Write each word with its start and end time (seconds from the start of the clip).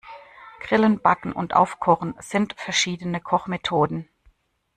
Grillen, 0.61 0.99
Backen 0.99 1.31
und 1.31 1.53
Aufkochen 1.55 2.15
sind 2.19 2.53
verschiedene 2.57 3.21
Kochmethoden. 3.21 4.09